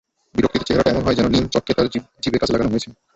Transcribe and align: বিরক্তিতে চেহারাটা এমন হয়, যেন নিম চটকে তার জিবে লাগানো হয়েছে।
বিরক্তিতে 0.35 0.65
চেহারাটা 0.67 0.91
এমন 0.91 1.03
হয়, 1.05 1.17
যেন 1.17 1.27
নিম 1.27 1.45
চটকে 1.53 1.73
তার 1.77 1.87
জিবে 2.23 2.37
লাগানো 2.45 2.71
হয়েছে। 2.73 2.89